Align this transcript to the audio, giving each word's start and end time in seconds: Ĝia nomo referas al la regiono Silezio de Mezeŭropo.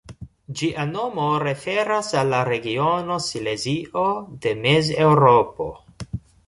Ĝia 0.61 0.85
nomo 0.93 1.25
referas 1.43 2.09
al 2.21 2.33
la 2.35 2.41
regiono 2.49 3.21
Silezio 3.29 4.09
de 4.47 4.57
Mezeŭropo. 4.67 5.75